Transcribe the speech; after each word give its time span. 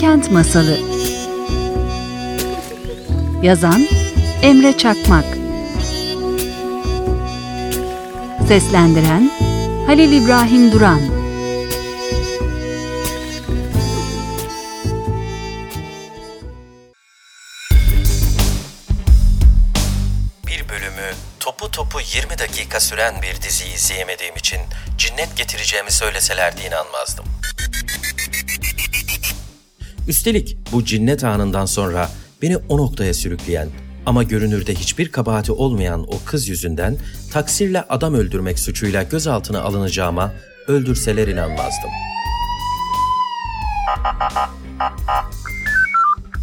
Kent 0.00 0.30
Masalı. 0.30 0.78
Yazan 3.42 3.86
Emre 4.42 4.76
Çakmak. 4.78 5.24
Seslendiren 8.48 9.30
Halil 9.86 10.12
İbrahim 10.12 10.72
Duran. 10.72 11.00
Bir 20.46 20.68
bölümü 20.68 21.12
topu 21.40 21.70
topu 21.70 22.00
20 22.00 22.38
dakika 22.38 22.80
süren 22.80 23.22
bir 23.22 23.42
diziyi 23.42 23.74
izleyemediğim 23.74 24.36
için 24.36 24.60
cinnet 24.98 25.36
getireceğimi 25.36 25.90
söyleselerdi 25.90 26.62
inanmazdım. 26.62 27.24
Üstelik 30.08 30.58
bu 30.72 30.84
cinnet 30.84 31.24
anından 31.24 31.66
sonra 31.66 32.08
beni 32.42 32.56
o 32.56 32.78
noktaya 32.78 33.14
sürükleyen 33.14 33.68
ama 34.06 34.22
görünürde 34.22 34.74
hiçbir 34.74 35.12
kabahati 35.12 35.52
olmayan 35.52 36.02
o 36.02 36.18
kız 36.24 36.48
yüzünden 36.48 36.96
taksirle 37.32 37.82
adam 37.82 38.14
öldürmek 38.14 38.58
suçuyla 38.58 39.02
gözaltına 39.02 39.60
alınacağıma 39.60 40.32
öldürseler 40.68 41.28
inanmazdım. 41.28 41.90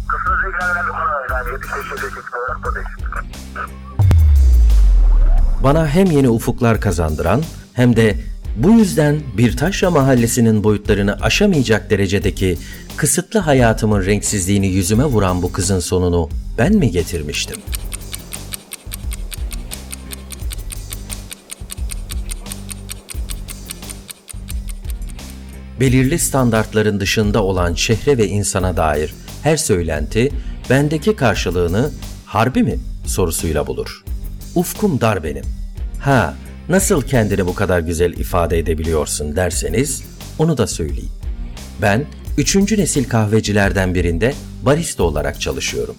Kısmınızı 0.08 0.46
ilgilendiren 0.48 0.86
bir 0.86 0.92
konu 0.92 1.24
efendim. 1.24 1.52
75 1.52 2.04
eksikli 2.04 2.38
olarak 2.38 2.64
buradayız. 2.64 2.88
bana 5.62 5.88
hem 5.88 6.06
yeni 6.06 6.28
ufuklar 6.28 6.80
kazandıran 6.80 7.42
hem 7.72 7.96
de 7.96 8.16
bu 8.56 8.70
yüzden 8.70 9.20
bir 9.38 9.56
taşra 9.56 9.90
mahallesinin 9.90 10.64
boyutlarını 10.64 11.16
aşamayacak 11.20 11.90
derecedeki 11.90 12.58
kısıtlı 12.96 13.40
hayatımın 13.40 14.06
renksizliğini 14.06 14.66
yüzüme 14.66 15.04
vuran 15.04 15.42
bu 15.42 15.52
kızın 15.52 15.80
sonunu 15.80 16.28
ben 16.58 16.72
mi 16.72 16.90
getirmiştim? 16.90 17.56
belirli 25.80 26.18
standartların 26.18 27.00
dışında 27.00 27.44
olan 27.44 27.74
şehre 27.74 28.18
ve 28.18 28.28
insana 28.28 28.76
dair 28.76 29.14
her 29.42 29.56
söylenti 29.56 30.32
bendeki 30.70 31.16
karşılığını 31.16 31.90
harbi 32.26 32.62
mi 32.62 32.78
sorusuyla 33.06 33.66
bulur. 33.66 34.04
Ufkum 34.54 35.00
dar 35.00 35.24
benim. 35.24 35.44
Ha, 36.00 36.34
nasıl 36.68 37.02
kendini 37.02 37.46
bu 37.46 37.54
kadar 37.54 37.80
güzel 37.80 38.12
ifade 38.12 38.58
edebiliyorsun 38.58 39.36
derseniz 39.36 40.02
onu 40.38 40.58
da 40.58 40.66
söyleyeyim. 40.66 41.12
Ben 41.82 42.04
üçüncü 42.38 42.78
nesil 42.78 43.08
kahvecilerden 43.08 43.94
birinde 43.94 44.34
barista 44.62 45.02
olarak 45.02 45.40
çalışıyorum. 45.40 45.94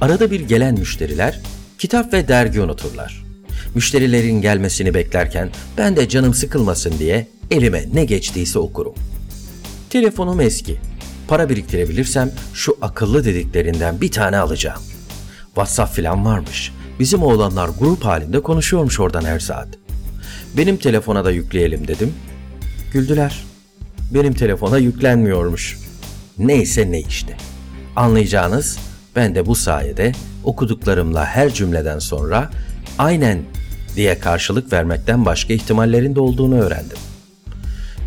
Arada 0.00 0.30
bir 0.30 0.40
gelen 0.40 0.78
müşteriler 0.78 1.40
kitap 1.78 2.12
ve 2.12 2.28
dergi 2.28 2.60
unuturlar. 2.60 3.24
Müşterilerin 3.74 4.42
gelmesini 4.42 4.94
beklerken 4.94 5.50
ben 5.78 5.96
de 5.96 6.08
canım 6.08 6.34
sıkılmasın 6.34 6.98
diye 6.98 7.28
elime 7.50 7.84
ne 7.94 8.04
geçtiyse 8.04 8.58
okurum. 8.58 8.94
Telefonum 9.90 10.40
eski. 10.40 10.78
Para 11.28 11.48
biriktirebilirsem 11.48 12.32
şu 12.54 12.76
akıllı 12.82 13.24
dediklerinden 13.24 14.00
bir 14.00 14.10
tane 14.10 14.38
alacağım. 14.38 14.82
WhatsApp 15.46 15.94
filan 15.94 16.24
varmış. 16.24 16.72
Bizim 17.00 17.22
oğlanlar 17.22 17.70
grup 17.78 18.04
halinde 18.04 18.40
konuşuyormuş 18.40 19.00
oradan 19.00 19.24
her 19.24 19.38
saat. 19.38 19.68
Benim 20.56 20.76
telefona 20.76 21.24
da 21.24 21.30
yükleyelim 21.30 21.88
dedim. 21.88 22.14
Güldüler. 22.92 23.44
Benim 24.14 24.34
telefona 24.34 24.78
yüklenmiyormuş. 24.78 25.78
Neyse 26.38 26.92
ne 26.92 27.00
işte. 27.00 27.36
Anlayacağınız 27.96 28.78
ben 29.16 29.34
de 29.34 29.46
bu 29.46 29.54
sayede 29.54 30.12
okuduklarımla 30.44 31.24
her 31.24 31.54
cümleden 31.54 31.98
sonra 31.98 32.50
aynen 32.98 33.38
diye 33.96 34.18
karşılık 34.18 34.72
vermekten 34.72 35.26
başka 35.26 35.52
ihtimallerin 35.52 36.14
de 36.14 36.20
olduğunu 36.20 36.60
öğrendim. 36.60 36.98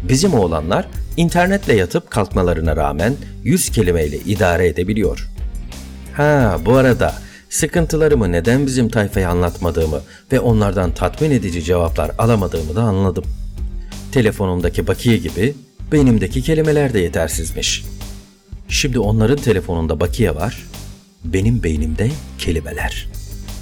Bizim 0.10 0.34
oğlanlar 0.34 0.88
internetle 1.18 1.74
yatıp 1.74 2.12
kalkmalarına 2.12 2.76
rağmen 2.76 3.14
100 3.44 3.70
kelimeyle 3.70 4.18
idare 4.18 4.68
edebiliyor. 4.68 5.30
Ha 6.16 6.58
bu 6.66 6.74
arada 6.74 7.14
sıkıntılarımı 7.54 8.32
neden 8.32 8.66
bizim 8.66 8.90
tayfaya 8.90 9.30
anlatmadığımı 9.30 10.02
ve 10.32 10.40
onlardan 10.40 10.92
tatmin 10.92 11.32
edici 11.32 11.64
cevaplar 11.64 12.12
alamadığımı 12.18 12.76
da 12.76 12.82
anladım. 12.82 13.24
Telefonumdaki 14.12 14.88
bakiye 14.88 15.18
gibi 15.18 15.56
benimdeki 15.92 16.42
kelimeler 16.42 16.94
de 16.94 17.00
yetersizmiş. 17.00 17.84
Şimdi 18.68 19.00
onların 19.00 19.38
telefonunda 19.38 20.00
bakiye 20.00 20.36
var, 20.36 20.68
benim 21.26 21.64
beynimde 21.64 22.12
kelimeler. 22.38 23.08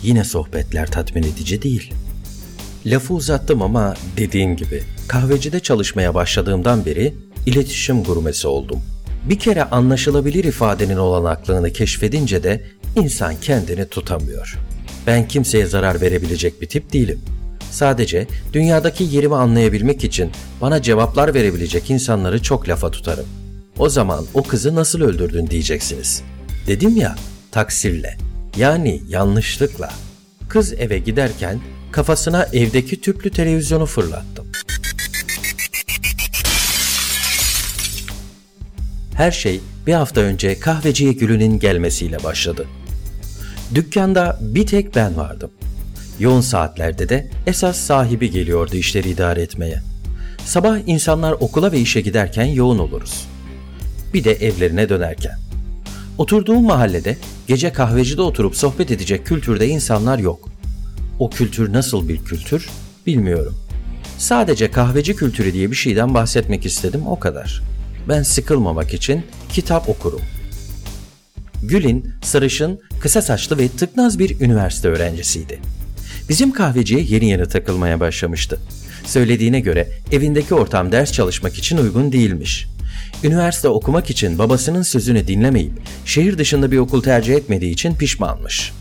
Yine 0.03 0.23
sohbetler 0.23 0.91
tatmin 0.91 1.23
edici 1.23 1.61
değil. 1.61 1.93
Lafı 2.85 3.13
uzattım 3.13 3.61
ama 3.61 3.95
dediğim 4.17 4.55
gibi 4.55 4.83
kahvecide 5.07 5.59
çalışmaya 5.59 6.13
başladığımdan 6.13 6.85
beri 6.85 7.13
iletişim 7.45 8.03
gurmesi 8.03 8.47
oldum. 8.47 8.81
Bir 9.29 9.39
kere 9.39 9.63
anlaşılabilir 9.63 10.43
ifadenin 10.43 10.97
olanaklığını 10.97 11.73
keşfedince 11.73 12.43
de 12.43 12.63
insan 12.95 13.35
kendini 13.41 13.85
tutamıyor. 13.85 14.59
Ben 15.07 15.27
kimseye 15.27 15.65
zarar 15.65 16.01
verebilecek 16.01 16.61
bir 16.61 16.67
tip 16.67 16.93
değilim. 16.93 17.21
Sadece 17.71 18.27
dünyadaki 18.53 19.03
yerimi 19.03 19.35
anlayabilmek 19.35 20.03
için 20.03 20.31
bana 20.61 20.81
cevaplar 20.81 21.33
verebilecek 21.33 21.89
insanları 21.89 22.41
çok 22.41 22.69
lafa 22.69 22.91
tutarım. 22.91 23.25
O 23.79 23.89
zaman 23.89 24.25
o 24.33 24.43
kızı 24.43 24.75
nasıl 24.75 25.01
öldürdün 25.01 25.47
diyeceksiniz. 25.47 26.23
Dedim 26.67 26.97
ya 26.97 27.15
taksirle 27.51 28.17
yani 28.57 29.01
yanlışlıkla. 29.09 29.89
Kız 30.49 30.73
eve 30.73 30.99
giderken 30.99 31.59
kafasına 31.91 32.43
evdeki 32.53 33.01
tüplü 33.01 33.29
televizyonu 33.29 33.85
fırlattım. 33.85 34.47
Her 39.15 39.31
şey 39.31 39.61
bir 39.87 39.93
hafta 39.93 40.21
önce 40.21 40.59
kahveciye 40.59 41.13
Gül'ünün 41.13 41.59
gelmesiyle 41.59 42.23
başladı. 42.23 42.67
Dükkanda 43.75 44.37
bir 44.41 44.65
tek 44.65 44.95
ben 44.95 45.17
vardım. 45.17 45.51
Yoğun 46.19 46.41
saatlerde 46.41 47.09
de 47.09 47.27
esas 47.47 47.77
sahibi 47.77 48.31
geliyordu 48.31 48.75
işleri 48.75 49.09
idare 49.09 49.41
etmeye. 49.41 49.81
Sabah 50.45 50.77
insanlar 50.87 51.31
okula 51.31 51.71
ve 51.71 51.79
işe 51.79 52.01
giderken 52.01 52.45
yoğun 52.45 52.79
oluruz. 52.79 53.27
Bir 54.13 54.23
de 54.23 54.31
evlerine 54.31 54.89
dönerken. 54.89 55.39
Oturduğum 56.17 56.63
mahallede 56.63 57.17
gece 57.47 57.73
kahvecide 57.73 58.21
oturup 58.21 58.55
sohbet 58.55 58.91
edecek 58.91 59.25
kültürde 59.25 59.67
insanlar 59.67 60.19
yok. 60.19 60.49
O 61.19 61.29
kültür 61.29 61.73
nasıl 61.73 62.09
bir 62.09 62.23
kültür 62.23 62.69
bilmiyorum. 63.07 63.55
Sadece 64.17 64.71
kahveci 64.71 65.15
kültürü 65.15 65.53
diye 65.53 65.71
bir 65.71 65.75
şeyden 65.75 66.13
bahsetmek 66.13 66.65
istedim 66.65 67.07
o 67.07 67.19
kadar. 67.19 67.63
Ben 68.09 68.23
sıkılmamak 68.23 68.93
için 68.93 69.23
kitap 69.49 69.89
okurum. 69.89 70.21
Gül'in 71.63 72.09
sarışın, 72.23 72.79
kısa 72.99 73.21
saçlı 73.21 73.57
ve 73.57 73.67
tıknaz 73.67 74.19
bir 74.19 74.39
üniversite 74.39 74.87
öğrencisiydi. 74.87 75.59
Bizim 76.29 76.51
kahveciye 76.51 77.01
yeni 77.01 77.29
yeni 77.29 77.45
takılmaya 77.47 77.99
başlamıştı. 77.99 78.59
Söylediğine 79.05 79.59
göre 79.59 79.87
evindeki 80.11 80.53
ortam 80.55 80.91
ders 80.91 81.11
çalışmak 81.11 81.57
için 81.57 81.77
uygun 81.77 82.11
değilmiş. 82.11 82.67
Üniversite 83.23 83.67
okumak 83.67 84.09
için 84.09 84.39
babasının 84.39 84.81
sözünü 84.81 85.27
dinlemeyip 85.27 85.71
şehir 86.05 86.37
dışında 86.37 86.71
bir 86.71 86.77
okul 86.77 87.03
tercih 87.03 87.35
etmediği 87.35 87.71
için 87.71 87.95
pişmanmış. 87.95 88.71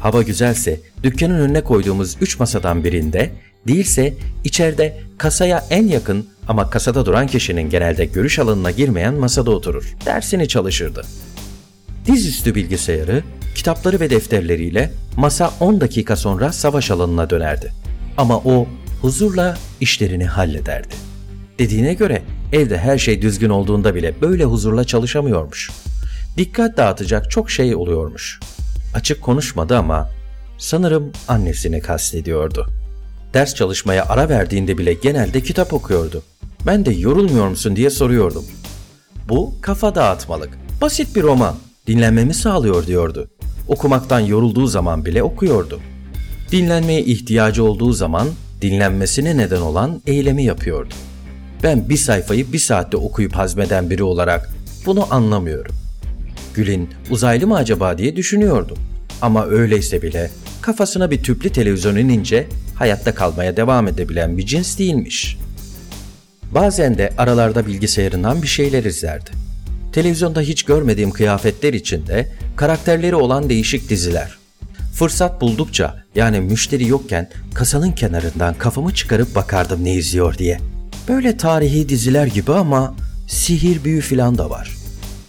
Hava 0.00 0.22
güzelse 0.22 0.80
dükkanın 1.02 1.38
önüne 1.38 1.60
koyduğumuz 1.60 2.16
üç 2.20 2.38
masadan 2.38 2.84
birinde, 2.84 3.30
değilse 3.66 4.14
içeride 4.44 5.00
kasaya 5.18 5.64
en 5.70 5.86
yakın 5.86 6.26
ama 6.48 6.70
kasada 6.70 7.06
duran 7.06 7.26
kişinin 7.26 7.70
genelde 7.70 8.04
görüş 8.04 8.38
alanına 8.38 8.70
girmeyen 8.70 9.14
masada 9.14 9.50
oturur. 9.50 9.94
Dersini 10.06 10.48
çalışırdı. 10.48 11.02
Dizüstü 12.06 12.54
bilgisayarı, 12.54 13.22
kitapları 13.54 14.00
ve 14.00 14.10
defterleriyle 14.10 14.92
masa 15.16 15.52
10 15.60 15.80
dakika 15.80 16.16
sonra 16.16 16.52
savaş 16.52 16.90
alanına 16.90 17.30
dönerdi. 17.30 17.72
Ama 18.16 18.36
o 18.38 18.66
huzurla 19.02 19.58
işlerini 19.80 20.26
hallederdi. 20.26 20.94
Dediğine 21.58 21.94
göre 21.94 22.22
evde 22.52 22.78
her 22.78 22.98
şey 22.98 23.22
düzgün 23.22 23.50
olduğunda 23.50 23.94
bile 23.94 24.20
böyle 24.20 24.44
huzurla 24.44 24.84
çalışamıyormuş. 24.84 25.70
Dikkat 26.36 26.76
dağıtacak 26.76 27.30
çok 27.30 27.50
şey 27.50 27.74
oluyormuş. 27.74 28.40
Açık 28.94 29.22
konuşmadı 29.22 29.78
ama 29.78 30.10
sanırım 30.58 31.12
annesini 31.28 31.80
kastediyordu. 31.80 32.68
Ders 33.34 33.54
çalışmaya 33.54 34.04
ara 34.04 34.28
verdiğinde 34.28 34.78
bile 34.78 34.94
genelde 34.94 35.40
kitap 35.40 35.72
okuyordu. 35.72 36.22
Ben 36.66 36.86
de 36.86 36.92
yorulmuyor 36.92 37.48
musun 37.48 37.76
diye 37.76 37.90
soruyordum. 37.90 38.44
Bu 39.28 39.54
kafa 39.60 39.94
dağıtmalık, 39.94 40.58
basit 40.80 41.16
bir 41.16 41.22
roman, 41.22 41.56
dinlenmemi 41.86 42.34
sağlıyor 42.34 42.86
diyordu. 42.86 43.30
Okumaktan 43.68 44.20
yorulduğu 44.20 44.66
zaman 44.66 45.04
bile 45.04 45.22
okuyordu. 45.22 45.80
Dinlenmeye 46.52 47.00
ihtiyacı 47.04 47.64
olduğu 47.64 47.92
zaman 47.92 48.28
dinlenmesine 48.62 49.36
neden 49.36 49.60
olan 49.60 50.02
eylemi 50.06 50.44
yapıyordu. 50.44 50.94
Ben 51.62 51.88
bir 51.88 51.96
sayfayı 51.96 52.52
bir 52.52 52.58
saatte 52.58 52.96
okuyup 52.96 53.32
hazmeden 53.32 53.90
biri 53.90 54.02
olarak 54.02 54.50
Bunu 54.86 55.14
anlamıyorum. 55.14 55.74
Gül'in 56.54 56.88
uzaylı 57.10 57.46
mı 57.46 57.56
acaba 57.56 57.98
diye 57.98 58.16
düşünüyordum. 58.16 58.78
Ama 59.22 59.46
öyleyse 59.46 60.02
bile 60.02 60.30
kafasına 60.60 61.10
bir 61.10 61.22
tüplü 61.22 61.50
televizyon 61.50 61.96
inince 61.96 62.46
hayatta 62.74 63.14
kalmaya 63.14 63.56
devam 63.56 63.88
edebilen 63.88 64.38
bir 64.38 64.46
cins 64.46 64.78
değilmiş. 64.78 65.38
Bazen 66.54 66.98
de 66.98 67.12
aralarda 67.18 67.66
bilgisayarından 67.66 68.42
bir 68.42 68.46
şeyler 68.46 68.84
izlerdi. 68.84 69.30
Televizyonda 69.92 70.40
hiç 70.40 70.62
görmediğim 70.62 71.10
kıyafetler 71.10 71.72
içinde 71.72 72.28
karakterleri 72.56 73.16
olan 73.16 73.48
değişik 73.48 73.88
diziler. 73.88 74.38
Fırsat 74.94 75.40
buldukça 75.40 76.04
yani 76.14 76.40
müşteri 76.40 76.88
yokken 76.88 77.30
kasanın 77.54 77.92
kenarından 77.92 78.54
kafamı 78.54 78.94
çıkarıp 78.94 79.34
bakardım 79.34 79.84
ne 79.84 79.94
izliyor 79.94 80.38
diye. 80.38 80.60
Böyle 81.08 81.36
tarihi 81.36 81.88
diziler 81.88 82.26
gibi 82.26 82.52
ama 82.52 82.94
sihir 83.28 83.84
büyü 83.84 84.00
filan 84.00 84.38
da 84.38 84.50
var. 84.50 84.70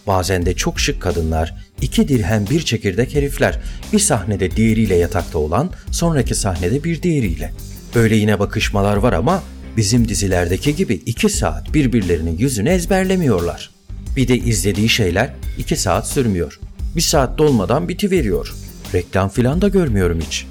Bazen 0.08 0.46
de 0.46 0.54
çok 0.54 0.80
şık 0.80 1.02
kadınlar, 1.02 1.56
iki 1.82 2.08
dirhem 2.08 2.48
bir 2.50 2.62
çekirdek 2.62 3.16
herifler, 3.16 3.60
bir 3.94 4.00
sahnede 4.00 4.52
diğeriyle 4.52 4.96
yatakta 4.96 5.40
olan, 5.40 5.70
sonraki 5.92 6.36
sahnede 6.36 6.84
bir 6.84 7.02
diğeriyle. 7.02 7.54
Böyle 7.96 8.16
yine 8.16 8.40
bakışmalar 8.40 8.98
var 8.98 9.14
ama 9.14 9.44
bizim 9.78 10.08
dizilerdeki 10.08 10.76
gibi 10.76 10.94
iki 10.94 11.30
saat 11.30 11.74
birbirlerinin 11.74 12.38
yüzünü 12.38 12.70
ezberlemiyorlar. 12.70 13.73
Bir 14.16 14.28
de 14.28 14.38
izlediği 14.38 14.90
şeyler 14.90 15.34
iki 15.58 15.76
saat 15.76 16.08
sürmüyor. 16.08 16.60
Bir 16.96 17.02
saat 17.02 17.38
dolmadan 17.38 17.90
bitiveriyor. 17.90 18.54
Reklam 18.94 19.30
filan 19.30 19.62
da 19.62 19.68
görmüyorum 19.68 20.20
hiç. 20.22 20.48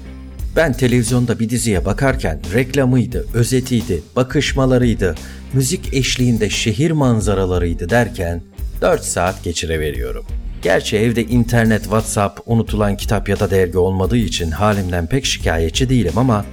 Ben 0.55 0.73
televizyonda 0.73 1.39
bir 1.39 1.49
diziye 1.49 1.85
bakarken 1.85 2.39
reklamıydı, 2.53 3.25
özetiydi, 3.33 4.03
bakışmalarıydı, 4.15 5.15
müzik 5.53 5.93
eşliğinde 5.93 6.49
şehir 6.49 6.91
manzaralarıydı 6.91 7.89
derken 7.89 8.41
4 8.81 9.03
saat 9.03 9.43
geçireveriyorum. 9.43 10.25
Gerçi 10.61 10.97
evde 10.97 11.23
internet, 11.23 11.83
WhatsApp, 11.83 12.39
unutulan 12.45 12.97
kitap 12.97 13.29
ya 13.29 13.39
da 13.39 13.51
dergi 13.51 13.77
olmadığı 13.77 14.17
için 14.17 14.51
halimden 14.51 15.07
pek 15.07 15.25
şikayetçi 15.25 15.89
değilim 15.89 16.17
ama 16.17 16.45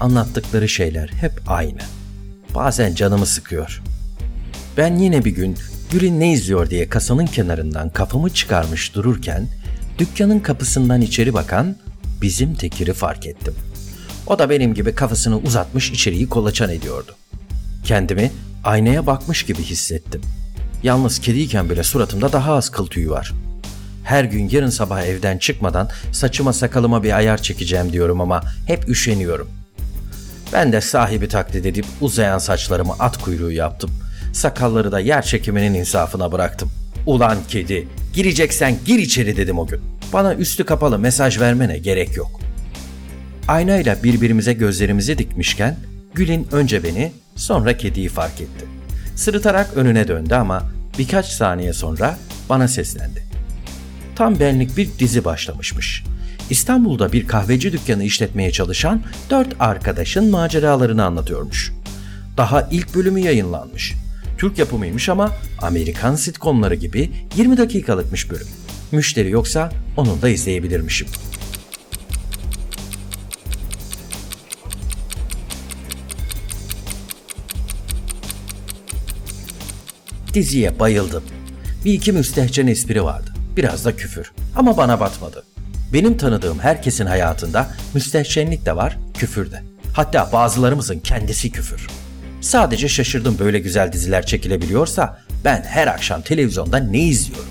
anlattıkları 0.00 0.68
şeyler 0.68 1.08
hep 1.08 1.32
aynı. 1.46 1.80
Bazen 2.54 2.94
canımı 2.94 3.26
sıkıyor. 3.26 3.82
Ben 4.76 4.96
yine 4.96 5.24
bir 5.24 5.30
gün 5.30 5.56
Gül'ün 5.92 6.20
ne 6.20 6.32
izliyor 6.32 6.70
diye 6.70 6.88
kasanın 6.88 7.26
kenarından 7.26 7.90
kafamı 7.90 8.30
çıkarmış 8.30 8.94
dururken 8.94 9.48
dükkanın 9.98 10.40
kapısından 10.40 11.00
içeri 11.00 11.34
bakan 11.34 11.76
bizim 12.22 12.54
Tekir'i 12.54 12.92
fark 12.92 13.26
ettim. 13.26 13.54
O 14.26 14.38
da 14.38 14.50
benim 14.50 14.74
gibi 14.74 14.94
kafasını 14.94 15.38
uzatmış 15.38 15.90
içeriği 15.90 16.28
kolaçan 16.28 16.70
ediyordu. 16.70 17.16
Kendimi 17.84 18.30
aynaya 18.64 19.06
bakmış 19.06 19.42
gibi 19.42 19.62
hissettim. 19.62 20.20
Yalnız 20.82 21.18
kediyken 21.18 21.70
bile 21.70 21.82
suratımda 21.82 22.32
daha 22.32 22.52
az 22.54 22.70
kıl 22.70 22.86
tüyü 22.86 23.10
var. 23.10 23.32
Her 24.04 24.24
gün 24.24 24.48
yarın 24.48 24.70
sabah 24.70 25.02
evden 25.02 25.38
çıkmadan 25.38 25.88
saçıma 26.12 26.52
sakalıma 26.52 27.02
bir 27.02 27.16
ayar 27.16 27.42
çekeceğim 27.42 27.92
diyorum 27.92 28.20
ama 28.20 28.42
hep 28.66 28.88
üşeniyorum. 28.88 29.50
Ben 30.52 30.72
de 30.72 30.80
sahibi 30.80 31.28
taklit 31.28 31.66
edip 31.66 31.84
uzayan 32.00 32.38
saçlarımı 32.38 32.92
at 32.98 33.18
kuyruğu 33.18 33.52
yaptım. 33.52 33.90
Sakalları 34.32 34.92
da 34.92 35.00
yer 35.00 35.22
çekiminin 35.22 35.74
insafına 35.74 36.32
bıraktım. 36.32 36.70
Ulan 37.06 37.38
kedi, 37.48 37.88
gireceksen 38.12 38.76
gir 38.84 38.98
içeri 38.98 39.36
dedim 39.36 39.58
o 39.58 39.66
gün. 39.66 39.80
Bana 40.12 40.34
üstü 40.34 40.64
kapalı 40.64 40.98
mesaj 40.98 41.40
vermene 41.40 41.78
gerek 41.78 42.16
yok. 42.16 42.40
Aynayla 43.48 44.02
birbirimize 44.02 44.52
gözlerimizi 44.52 45.18
dikmişken 45.18 45.76
Gül'in 46.14 46.48
önce 46.52 46.82
beni 46.82 47.12
sonra 47.36 47.76
kediyi 47.76 48.08
fark 48.08 48.40
etti. 48.40 48.66
Sırıtarak 49.16 49.76
önüne 49.76 50.08
döndü 50.08 50.34
ama 50.34 50.62
birkaç 50.98 51.26
saniye 51.26 51.72
sonra 51.72 52.18
bana 52.48 52.68
seslendi. 52.68 53.22
Tam 54.16 54.40
benlik 54.40 54.76
bir 54.76 54.88
dizi 54.98 55.24
başlamışmış. 55.24 56.04
İstanbul'da 56.50 57.12
bir 57.12 57.26
kahveci 57.26 57.72
dükkanı 57.72 58.04
işletmeye 58.04 58.52
çalışan 58.52 59.02
dört 59.30 59.48
arkadaşın 59.60 60.30
maceralarını 60.30 61.04
anlatıyormuş. 61.04 61.72
Daha 62.36 62.68
ilk 62.70 62.94
bölümü 62.94 63.20
yayınlanmış. 63.20 63.94
Türk 64.42 64.58
yapımıymış 64.58 65.08
ama 65.08 65.32
Amerikan 65.58 66.14
sitcomları 66.14 66.74
gibi 66.74 67.10
20 67.36 67.56
dakikalıkmış 67.56 68.30
bölüm. 68.30 68.46
Müşteri 68.92 69.30
yoksa 69.30 69.72
onu 69.96 70.22
da 70.22 70.28
izleyebilirmişim. 70.28 71.08
Diziye 80.34 80.78
bayıldım. 80.78 81.22
Bir 81.84 81.92
iki 81.92 82.12
müstehcen 82.12 82.66
espri 82.66 83.04
vardı. 83.04 83.30
Biraz 83.56 83.84
da 83.84 83.96
küfür. 83.96 84.32
Ama 84.56 84.76
bana 84.76 85.00
batmadı. 85.00 85.44
Benim 85.92 86.16
tanıdığım 86.16 86.58
herkesin 86.58 87.06
hayatında 87.06 87.70
müstehcenlik 87.94 88.66
de 88.66 88.76
var, 88.76 88.98
küfür 89.14 89.50
de. 89.50 89.62
Hatta 89.92 90.30
bazılarımızın 90.32 90.98
kendisi 90.98 91.52
küfür. 91.52 92.01
Sadece 92.42 92.88
şaşırdım 92.88 93.38
böyle 93.38 93.58
güzel 93.58 93.92
diziler 93.92 94.26
çekilebiliyorsa 94.26 95.18
ben 95.44 95.62
her 95.62 95.86
akşam 95.86 96.22
televizyonda 96.22 96.78
ne 96.78 97.00
izliyorum? 97.02 97.48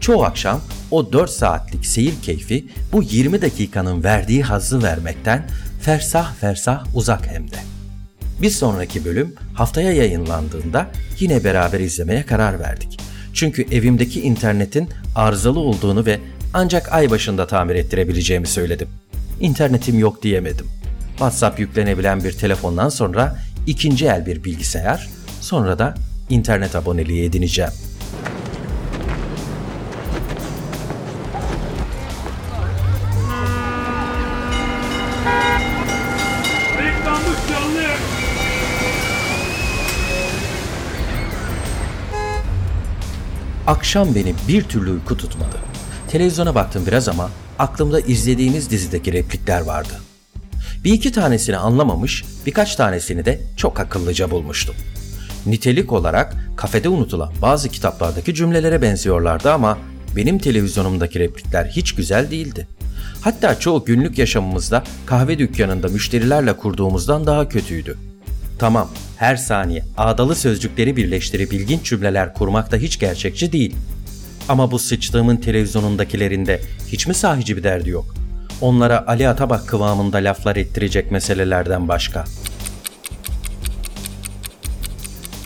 Çoğu 0.00 0.24
akşam 0.24 0.60
o 0.90 1.12
4 1.12 1.30
saatlik 1.30 1.86
seyir 1.86 2.14
keyfi 2.22 2.64
bu 2.92 3.02
20 3.02 3.42
dakikanın 3.42 4.04
verdiği 4.04 4.42
hazzı 4.42 4.82
vermekten 4.82 5.46
fersah 5.80 6.34
fersah 6.34 6.84
uzak 6.94 7.26
hem 7.26 7.50
de. 7.50 7.56
Bir 8.42 8.50
sonraki 8.50 9.04
bölüm 9.04 9.34
haftaya 9.54 9.92
yayınlandığında 9.92 10.86
yine 11.20 11.44
beraber 11.44 11.80
izlemeye 11.80 12.26
karar 12.26 12.60
verdik. 12.60 13.00
Çünkü 13.34 13.62
evimdeki 13.62 14.20
internetin 14.20 14.88
arızalı 15.14 15.60
olduğunu 15.60 16.06
ve 16.06 16.18
ancak 16.54 16.92
ay 16.92 17.10
başında 17.10 17.46
tamir 17.46 17.74
ettirebileceğimi 17.74 18.46
söyledim. 18.46 18.88
İnternetim 19.40 19.98
yok 19.98 20.22
diyemedim. 20.22 20.66
WhatsApp 21.08 21.60
yüklenebilen 21.60 22.24
bir 22.24 22.32
telefondan 22.32 22.88
sonra 22.88 23.38
ikinci 23.66 24.06
el 24.06 24.26
bir 24.26 24.44
bilgisayar, 24.44 25.08
sonra 25.40 25.78
da 25.78 25.94
internet 26.30 26.76
aboneliği 26.76 27.24
edineceğim. 27.24 27.72
Akşam 43.66 44.14
beni 44.14 44.34
bir 44.48 44.62
türlü 44.62 44.90
uyku 44.90 45.16
tutmadı. 45.16 45.56
Televizyona 46.08 46.54
baktım 46.54 46.84
biraz 46.86 47.08
ama 47.08 47.30
aklımda 47.58 48.00
izlediğimiz 48.00 48.70
dizideki 48.70 49.12
replikler 49.12 49.60
vardı. 49.60 50.11
Bir 50.84 50.92
iki 50.92 51.12
tanesini 51.12 51.56
anlamamış, 51.56 52.24
birkaç 52.46 52.76
tanesini 52.76 53.24
de 53.24 53.40
çok 53.56 53.80
akıllıca 53.80 54.30
bulmuştum. 54.30 54.74
Nitelik 55.46 55.92
olarak 55.92 56.36
kafede 56.56 56.88
unutulan 56.88 57.32
bazı 57.42 57.68
kitaplardaki 57.68 58.34
cümlelere 58.34 58.82
benziyorlardı 58.82 59.52
ama 59.52 59.78
benim 60.16 60.38
televizyonumdaki 60.38 61.18
replikler 61.18 61.64
hiç 61.64 61.94
güzel 61.94 62.30
değildi. 62.30 62.66
Hatta 63.20 63.58
çoğu 63.58 63.84
günlük 63.84 64.18
yaşamımızda 64.18 64.84
kahve 65.06 65.38
dükkanında 65.38 65.88
müşterilerle 65.88 66.52
kurduğumuzdan 66.52 67.26
daha 67.26 67.48
kötüydü. 67.48 67.98
Tamam, 68.58 68.90
her 69.16 69.36
saniye 69.36 69.84
ağdalı 69.96 70.34
sözcükleri 70.34 70.96
birleştirip 70.96 71.52
ilginç 71.52 71.84
cümleler 71.84 72.34
kurmak 72.34 72.72
da 72.72 72.76
hiç 72.76 72.98
gerçekçi 72.98 73.52
değil. 73.52 73.76
Ama 74.48 74.70
bu 74.70 74.78
sıçtığımın 74.78 75.36
televizyonundakilerinde 75.36 76.60
hiç 76.88 77.06
mi 77.06 77.14
sahici 77.14 77.56
bir 77.56 77.62
derdi 77.62 77.90
yok? 77.90 78.21
Onlara 78.62 79.06
Ali 79.06 79.28
Atabak 79.28 79.68
kıvamında 79.68 80.16
laflar 80.16 80.56
ettirecek 80.56 81.10
meselelerden 81.10 81.88
başka. 81.88 82.24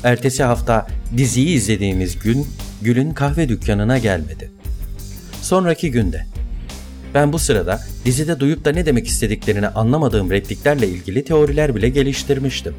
Ertesi 0.04 0.42
hafta 0.42 0.86
diziyi 1.16 1.56
izlediğimiz 1.56 2.18
gün 2.18 2.46
Gül'ün 2.82 3.10
kahve 3.10 3.48
dükkanına 3.48 3.98
gelmedi. 3.98 4.50
Sonraki 5.42 5.90
günde. 5.90 6.26
Ben 7.14 7.32
bu 7.32 7.38
sırada 7.38 7.80
dizide 8.04 8.40
duyup 8.40 8.64
da 8.64 8.72
ne 8.72 8.86
demek 8.86 9.06
istediklerini 9.06 9.68
anlamadığım 9.68 10.30
repliklerle 10.30 10.88
ilgili 10.88 11.24
teoriler 11.24 11.74
bile 11.74 11.88
geliştirmiştim. 11.88 12.74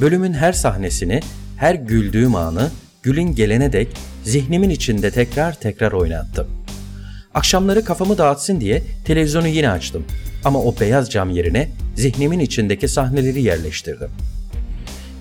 Bölümün 0.00 0.32
her 0.32 0.52
sahnesini, 0.52 1.20
her 1.56 1.74
güldüğüm 1.74 2.34
anı 2.34 2.70
Gül'ün 3.02 3.34
gelene 3.34 3.72
dek 3.72 3.88
zihnimin 4.24 4.70
içinde 4.70 5.10
tekrar 5.10 5.60
tekrar 5.60 5.92
oynattım. 5.92 6.59
Akşamları 7.34 7.84
kafamı 7.84 8.18
dağıtsın 8.18 8.60
diye 8.60 8.82
televizyonu 9.04 9.48
yine 9.48 9.70
açtım. 9.70 10.04
Ama 10.44 10.58
o 10.62 10.74
beyaz 10.80 11.10
cam 11.10 11.30
yerine 11.30 11.70
zihnimin 11.96 12.38
içindeki 12.38 12.88
sahneleri 12.88 13.42
yerleştirdim. 13.42 14.10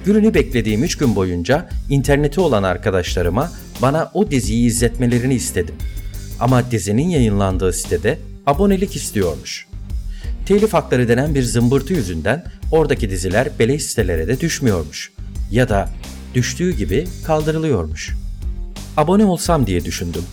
Gül'ünü 0.05 0.33
beklediğim 0.33 0.83
3 0.83 0.97
gün 0.97 1.15
boyunca 1.15 1.69
interneti 1.89 2.41
olan 2.41 2.63
arkadaşlarıma 2.63 3.51
bana 3.81 4.11
o 4.13 4.31
diziyi 4.31 4.67
izletmelerini 4.67 5.33
istedim. 5.33 5.75
Ama 6.39 6.71
dizinin 6.71 7.09
yayınlandığı 7.09 7.73
sitede 7.73 8.17
abonelik 8.45 8.95
istiyormuş. 8.95 9.67
Telif 10.45 10.73
hakları 10.73 11.07
denen 11.07 11.35
bir 11.35 11.43
zımbırtı 11.43 11.93
yüzünden 11.93 12.43
oradaki 12.71 13.09
diziler 13.09 13.49
beleş 13.59 13.83
sitelere 13.83 14.27
de 14.27 14.39
düşmüyormuş. 14.39 15.11
Ya 15.51 15.69
da 15.69 15.89
düştüğü 16.35 16.71
gibi 16.77 17.07
kaldırılıyormuş. 17.25 18.15
Abone 18.97 19.25
olsam 19.25 19.67
diye 19.67 19.85
düşündüm. 19.85 20.23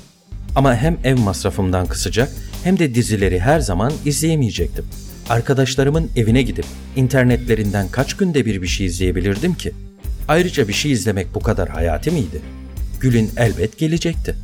Ama 0.57 0.77
hem 0.77 0.99
ev 1.05 1.19
masrafımdan 1.19 1.87
kısacak 1.87 2.33
hem 2.65 2.79
de 2.79 2.95
dizileri 2.95 3.41
her 3.41 3.61
zaman 3.61 3.93
izleyemeyecektim. 4.05 4.85
Arkadaşlarımın 5.29 6.11
evine 6.17 6.43
gidip 6.43 6.65
internetlerinden 6.97 7.89
kaç 7.89 8.15
günde 8.15 8.47
bir 8.47 8.63
bir 8.63 8.67
şey 8.67 8.87
izleyebilirdim 8.87 9.55
ki? 9.55 9.73
Ayrıca 10.29 10.69
bir 10.69 10.73
şey 10.73 10.93
izlemek 10.93 11.35
bu 11.35 11.41
kadar 11.41 11.69
hayati 11.69 12.11
miydi? 12.11 12.41
Gül'ün 13.01 13.31
elbet 13.37 13.79
gelecekti. 13.79 14.35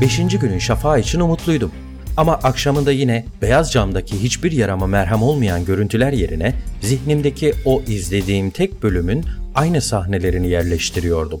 Beşinci 0.00 0.38
günün 0.38 0.58
şafağı 0.58 1.00
için 1.00 1.20
umutluydum. 1.20 1.70
Ama 2.16 2.34
akşamında 2.34 2.92
yine 2.92 3.24
beyaz 3.42 3.72
camdaki 3.72 4.22
hiçbir 4.22 4.52
yarama 4.52 4.86
merhem 4.86 5.22
olmayan 5.22 5.64
görüntüler 5.64 6.12
yerine 6.12 6.54
zihnimdeki 6.82 7.54
o 7.64 7.82
izlediğim 7.86 8.50
tek 8.50 8.82
bölümün 8.82 9.24
aynı 9.54 9.80
sahnelerini 9.80 10.48
yerleştiriyordum. 10.48 11.40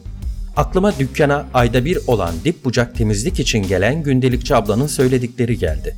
Aklıma 0.56 0.98
dükkana 0.98 1.46
ayda 1.54 1.84
bir 1.84 1.98
olan 2.06 2.34
dip 2.44 2.64
bucak 2.64 2.94
temizlik 2.94 3.40
için 3.40 3.62
gelen 3.62 4.02
gündelikçi 4.02 4.54
ablanın 4.54 4.86
söyledikleri 4.86 5.58
geldi. 5.58 5.96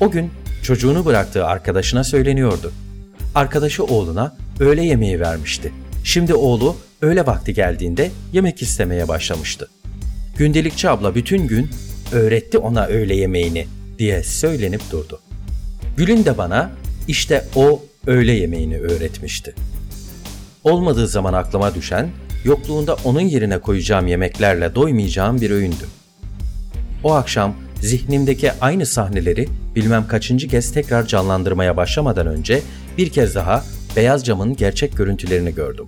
O 0.00 0.10
gün 0.10 0.30
çocuğunu 0.62 1.04
bıraktığı 1.04 1.46
arkadaşına 1.46 2.04
söyleniyordu. 2.04 2.72
Arkadaşı 3.34 3.84
oğluna 3.84 4.36
öğle 4.60 4.84
yemeği 4.84 5.20
vermişti. 5.20 5.72
Şimdi 6.04 6.34
oğlu 6.34 6.76
öğle 7.02 7.26
vakti 7.26 7.54
geldiğinde 7.54 8.10
yemek 8.32 8.62
istemeye 8.62 9.08
başlamıştı. 9.08 9.68
Gündelikçi 10.36 10.88
abla 10.88 11.14
bütün 11.14 11.46
gün 11.46 11.70
öğretti 12.12 12.58
ona 12.58 12.86
öğle 12.86 13.14
yemeğini 13.14 13.66
diye 13.98 14.22
söylenip 14.22 14.90
durdu. 14.92 15.20
Gül'ün 15.96 16.24
de 16.24 16.38
bana 16.38 16.70
işte 17.08 17.44
o 17.56 17.82
öğle 18.06 18.32
yemeğini 18.32 18.78
öğretmişti. 18.78 19.54
Olmadığı 20.64 21.08
zaman 21.08 21.32
aklıma 21.32 21.74
düşen, 21.74 22.10
yokluğunda 22.44 22.96
onun 23.04 23.20
yerine 23.20 23.58
koyacağım 23.58 24.06
yemeklerle 24.06 24.74
doymayacağım 24.74 25.40
bir 25.40 25.50
öğündü. 25.50 25.84
O 27.04 27.12
akşam 27.12 27.54
zihnimdeki 27.80 28.52
aynı 28.60 28.86
sahneleri 28.86 29.48
bilmem 29.74 30.08
kaçıncı 30.08 30.48
kez 30.48 30.72
tekrar 30.72 31.06
canlandırmaya 31.06 31.76
başlamadan 31.76 32.26
önce 32.26 32.62
bir 32.98 33.10
kez 33.10 33.34
daha 33.34 33.64
beyaz 33.96 34.24
camın 34.24 34.56
gerçek 34.56 34.96
görüntülerini 34.96 35.54
gördüm. 35.54 35.86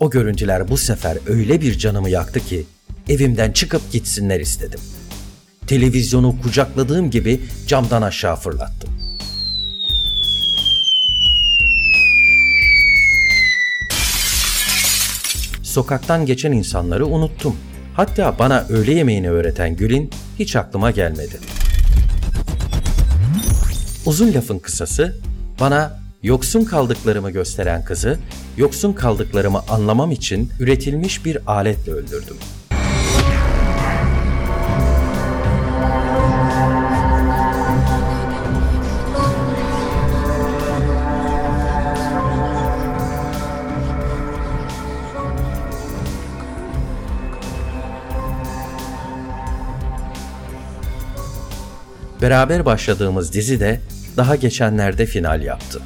O 0.00 0.10
görüntüler 0.10 0.68
bu 0.68 0.76
sefer 0.76 1.18
öyle 1.26 1.60
bir 1.60 1.78
canımı 1.78 2.10
yaktı 2.10 2.40
ki 2.40 2.66
evimden 3.08 3.52
çıkıp 3.52 3.92
gitsinler 3.92 4.40
istedim. 4.40 4.80
Televizyonu 5.68 6.34
kucakladığım 6.42 7.10
gibi 7.10 7.40
camdan 7.66 8.02
aşağı 8.02 8.36
fırlattım. 8.36 8.90
Sokaktan 15.62 16.26
geçen 16.26 16.52
insanları 16.52 17.06
unuttum. 17.06 17.56
Hatta 17.94 18.38
bana 18.38 18.66
öğle 18.68 18.92
yemeğini 18.94 19.30
öğreten 19.30 19.76
Gül'in 19.76 20.10
hiç 20.38 20.56
aklıma 20.56 20.90
gelmedi. 20.90 21.40
Uzun 24.06 24.34
lafın 24.34 24.58
kısası, 24.58 25.16
bana 25.60 26.00
yoksun 26.22 26.64
kaldıklarımı 26.64 27.30
gösteren 27.30 27.84
kızı, 27.84 28.18
yoksun 28.56 28.92
kaldıklarımı 28.92 29.60
anlamam 29.68 30.10
için 30.10 30.50
üretilmiş 30.60 31.24
bir 31.24 31.38
aletle 31.46 31.92
öldürdüm. 31.92 32.36
Beraber 52.22 52.64
başladığımız 52.64 53.32
dizi 53.32 53.60
de 53.60 53.80
daha 54.16 54.36
geçenlerde 54.36 55.06
final 55.06 55.42
yaptı. 55.42 55.80